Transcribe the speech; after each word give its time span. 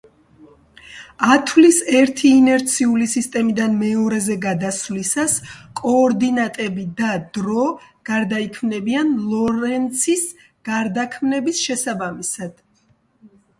ათვლის 1.33 1.75
ერთი 1.97 2.29
ინერციული 2.37 3.09
სისტემიდან 3.11 3.75
მეორეზე 3.81 4.37
გადასვლისას 4.47 5.35
კოორდინატები 5.81 6.87
და 7.01 7.11
დრო 7.39 7.67
გარდაიქმნებიან 8.11 9.15
ლორენცის 9.31 10.25
გარდაქმნების 10.71 11.65
შესაბამისად. 11.69 12.57